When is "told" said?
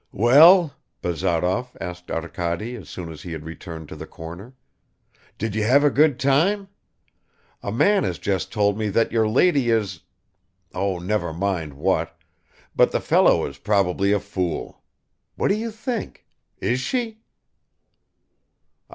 8.51-8.79